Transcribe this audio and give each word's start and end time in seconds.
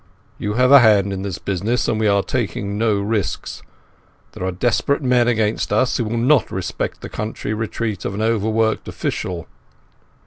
You 0.39 0.53
have 0.53 0.71
a 0.71 0.79
hand 0.79 1.13
in 1.13 1.21
this 1.21 1.37
business 1.37 1.87
and 1.87 1.99
we 1.99 2.07
are 2.07 2.23
taking 2.23 2.75
no 2.75 2.99
risks. 2.99 3.61
There 4.31 4.43
are 4.43 4.51
desperate 4.51 5.03
men 5.03 5.27
against 5.27 5.71
us, 5.71 5.97
who 5.97 6.05
will 6.05 6.17
not 6.17 6.49
respect 6.49 7.01
the 7.01 7.07
country 7.07 7.53
retreat 7.53 8.03
of 8.03 8.15
an 8.15 8.21
overworked 8.23 8.87
official." 8.87 9.47